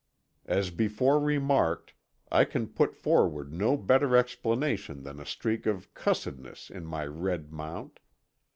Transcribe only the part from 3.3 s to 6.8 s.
no better explanation than a streak of "cussedness"